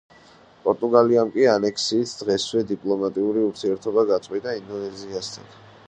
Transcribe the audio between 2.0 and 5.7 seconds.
დღესვე დიპლომატიური ურთიერთობა გაწყვიტა ინდონეზიასთან.